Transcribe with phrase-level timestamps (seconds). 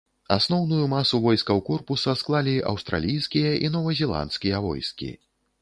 [0.35, 5.17] Асноўную масу войскаў корпуса склалі аўстралійскія і новазеландскія войскі.